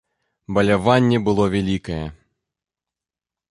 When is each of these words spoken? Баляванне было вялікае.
Баляванне 0.57 1.17
было 1.27 1.45
вялікае. 1.57 2.01